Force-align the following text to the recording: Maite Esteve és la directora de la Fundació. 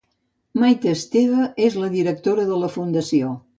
Maite 0.63 0.93
Esteve 0.99 1.45
és 1.67 1.79
la 1.83 1.91
directora 1.99 2.49
de 2.51 2.61
la 2.65 2.73
Fundació. 2.79 3.33